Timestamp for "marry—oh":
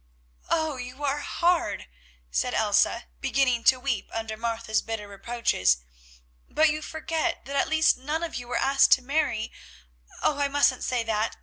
9.03-10.39